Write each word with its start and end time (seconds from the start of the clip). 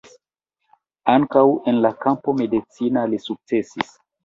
Ankaŭ 1.15 1.43
en 1.73 1.83
la 1.87 1.93
kampo 2.07 2.35
medicina 2.41 3.07
li 3.15 3.23
sukcesis. 3.29 3.97